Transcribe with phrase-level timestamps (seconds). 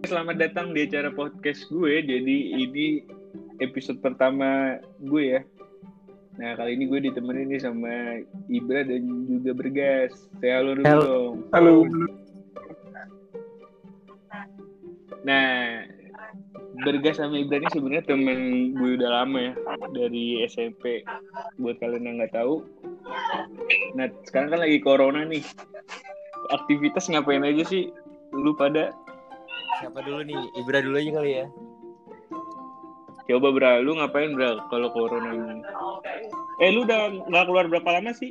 [0.00, 2.00] Selamat datang di acara podcast gue.
[2.00, 3.04] Jadi ini
[3.60, 5.40] episode pertama gue ya.
[6.40, 10.16] Nah kali ini gue ditemenin nih sama Ibra dan juga Bergas.
[10.40, 11.04] Saya halo dulu Halo.
[11.04, 11.34] dong.
[11.52, 11.74] Halo.
[15.28, 15.84] Nah
[16.80, 19.54] Bergas sama Ibra ini sebenarnya temen gue udah lama ya
[19.92, 21.04] dari SMP.
[21.60, 22.64] Buat kalian yang nggak tahu.
[24.00, 25.44] Nah sekarang kan lagi corona nih.
[26.48, 27.92] Aktivitas ngapain aja sih?
[28.32, 28.96] Lu pada
[29.80, 30.42] Siapa dulu nih?
[30.60, 31.46] Ibra dulu aja kali ya.
[33.24, 35.64] Coba Bra, lu ngapain Bra kalau corona ini?
[36.60, 38.28] Eh lu udah nggak keluar berapa lama sih?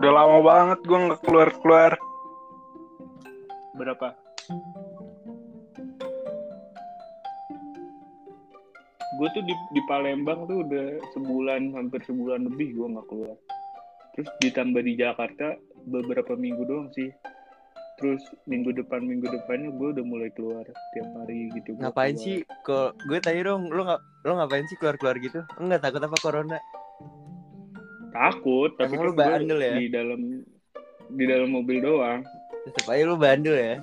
[0.00, 1.92] Udah lama banget gue nggak keluar-keluar.
[3.76, 4.16] Berapa?
[9.20, 13.36] Gue tuh di, di Palembang tuh udah sebulan, hampir sebulan lebih gue nggak keluar.
[14.16, 15.52] Terus ditambah di Jakarta
[15.84, 17.12] beberapa minggu doang sih.
[17.92, 21.76] Terus minggu depan minggu depannya gue udah mulai keluar tiap hari gitu.
[21.76, 22.24] Gua Ngapain keluar.
[22.24, 22.36] sih?
[22.62, 25.40] Kok gue tanya dong, lu nggak lu ngapain sih keluar-keluar gitu?
[25.56, 26.58] Enggak takut apa corona?
[28.12, 29.74] Takut, tapi Emang lu kan bandel ya?
[29.74, 30.20] di dalam
[31.10, 32.20] di dalam mobil doang.
[32.64, 33.76] Tetep aja lu bandel ya.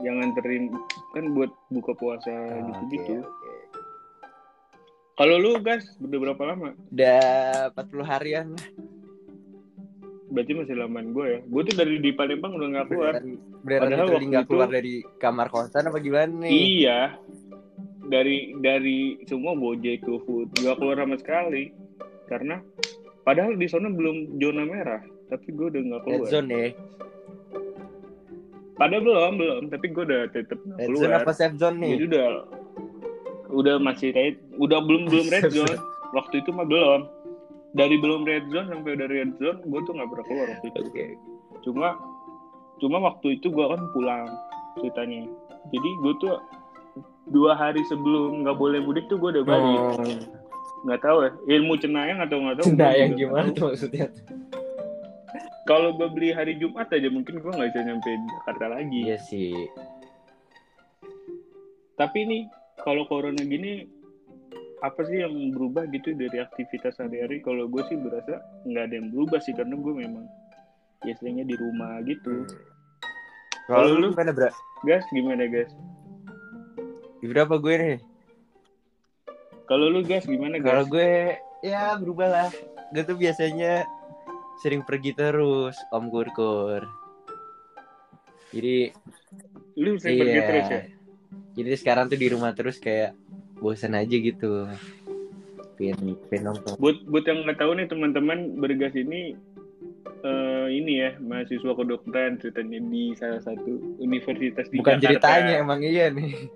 [0.00, 0.72] yang nganterin
[1.12, 2.32] kan buat buka puasa
[2.64, 3.20] gitu-gitu.
[3.20, 3.52] Oke, oke.
[5.12, 6.72] Kalau lu gas udah berapa lama?
[6.88, 8.64] Udah 40 harian lah.
[10.30, 11.38] Berarti masih lamaan gue ya.
[11.42, 13.12] Gue tuh dari di Palembang udah nggak keluar.
[13.60, 16.50] Beneran, Padahal waktu nggak itu- keluar dari kamar kosan apa gimana nih?
[16.50, 17.00] Iya.
[18.02, 21.64] Dari dari semua Gojek, GoFood nggak keluar sama sekali.
[22.24, 22.62] Karena
[23.20, 26.28] padahal di sana belum zona merah, tapi gue udah nggak Red keluar.
[26.28, 26.68] zone ya.
[28.72, 31.20] Padahal belum belum, tapi gue udah tetep Red zone keluar.
[31.20, 31.90] apa safe zone nih?
[31.92, 32.26] Jadi udah
[33.50, 35.76] udah masih red, udah belum belum red zone.
[36.10, 37.00] Waktu itu mah belum.
[37.70, 40.80] Dari belum red zone sampai udah red zone, gue tuh nggak pernah keluar waktu itu.
[40.90, 41.06] Oke.
[41.62, 41.88] Cuma
[42.80, 44.26] cuma waktu itu gue kan pulang
[44.80, 45.30] ceritanya.
[45.70, 46.34] Jadi gue tuh
[47.30, 49.78] dua hari sebelum nggak boleh mudik tuh gue udah balik.
[49.78, 50.02] Oh.
[50.80, 52.66] Nggak tahu ya ilmu cenayang atau nggak tahu.
[52.74, 54.06] Gua yang juga gimana tuh maksudnya?
[55.68, 59.00] Kalau gue beli hari Jumat aja mungkin gue nggak bisa nyampe Jakarta lagi.
[59.06, 59.54] Iya sih.
[61.94, 62.42] Tapi nih
[62.82, 63.99] kalau corona gini
[64.80, 67.44] apa sih yang berubah gitu dari aktivitas sehari-hari?
[67.44, 70.24] Kalau gue sih berasa nggak ada yang berubah sih karena gue memang
[71.04, 72.44] ya seringnya di rumah gitu.
[73.68, 74.08] Kalau Kalau lu?
[74.12, 74.50] gimana, Bra?
[74.82, 75.70] Gas gimana gas?
[77.20, 77.96] Berapa gue nih?
[79.68, 80.92] Kalau lu gas gimana Kalau gas?
[80.92, 81.10] gue
[81.62, 82.48] ya berubah lah.
[82.90, 83.86] Gue tuh biasanya
[84.60, 86.82] sering pergi terus, Om Kurkur.
[88.50, 88.90] Jadi
[89.78, 90.24] Lu sering iya.
[90.26, 90.82] pergi terus ya?
[91.54, 93.14] Jadi sekarang tuh di rumah terus kayak
[93.60, 94.66] bosan aja gitu.
[95.76, 96.76] Pengen, pengen nongkrong.
[96.76, 99.32] Buat buat yang nggak tahu nih teman-teman bergas ini
[100.20, 105.40] eh, ini ya mahasiswa kedokteran ceritanya di salah satu universitas di Bukan Jakarta.
[105.40, 106.48] ceritanya emang iya nih.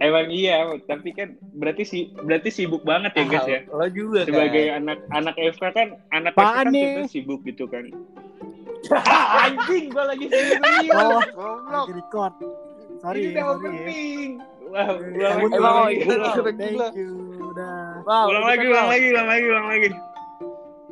[0.00, 3.60] Emang iya, tapi kan berarti sih berarti sibuk banget ya guys ya.
[3.68, 4.80] Lo juga sebagai kan.
[4.80, 7.84] anak anak FK kan anak FK kan sibuk gitu kan
[9.44, 10.56] anjing gua lagi serius
[10.96, 12.32] Oh, goblok record.
[13.00, 13.60] Sorry, ini udah sorry.
[13.60, 14.30] opening
[14.70, 16.14] wah ulang Emang lagi emang ulang lagi gitu.
[16.14, 17.10] ulang Thank you.
[17.50, 18.06] Udah.
[18.06, 19.88] ulang lagi ulang lagi ulang lagi ulang lagi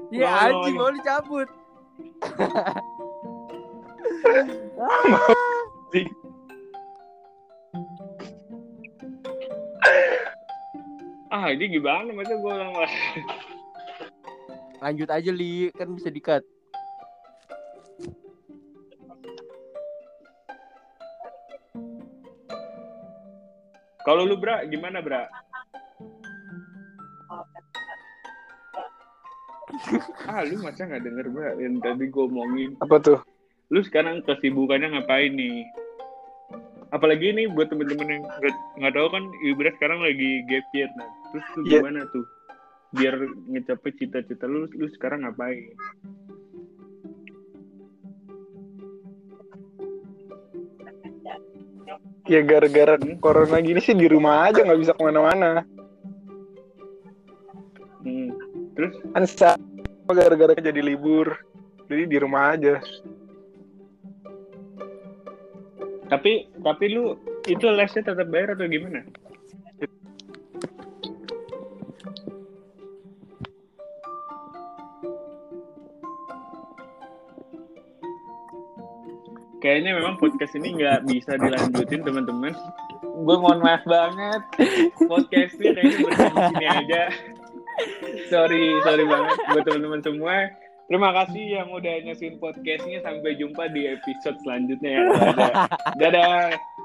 [0.09, 1.49] Iya Ulang anjing mau dicabut.
[11.29, 13.23] ah ini gimana masa gua ulang lagi
[14.79, 16.47] Lanjut aja li, kan bisa dikat.
[24.09, 25.29] Kalau lu bra gimana bra
[30.27, 33.21] ah lu masa nggak denger bra yang tadi gua omongin Apa tuh?
[33.69, 35.61] lu sekarang kesibukannya ngapain nih?
[36.89, 38.25] Apalagi nih buat temen-temen yang
[38.81, 41.05] nggak tahu kan Ibra sekarang lagi gap year nah.
[41.29, 41.73] Terus tuh Iya.
[41.77, 42.25] gimana tuh?
[42.97, 43.13] Biar
[43.45, 45.69] ngecapai cita-cita lu, lu sekarang ngapain?
[52.29, 55.65] Ya gara-gara corona gini sih di rumah aja nggak bisa ke mana-mana.
[58.05, 58.31] Hmm.
[58.77, 59.61] Terus Kan sa-
[60.09, 61.33] gara-gara jadi libur.
[61.89, 62.81] Jadi di rumah aja.
[66.09, 69.05] tapi tapi lu itu lesnya tetap bayar atau gimana?
[79.59, 82.55] Kayaknya memang podcast ini nggak bisa dilanjutin teman-teman.
[83.03, 84.43] Gue mohon maaf banget.
[85.11, 87.03] Podcastnya kayaknya berhenti sini aja.
[88.31, 90.35] Sorry, sorry banget buat teman-teman semua.
[90.89, 93.03] Terima kasih yang udah nyaksiin podcastnya.
[93.03, 95.03] Sampai jumpa di episode selanjutnya ya.
[95.11, 95.53] Dadah.
[95.99, 96.78] Dadah.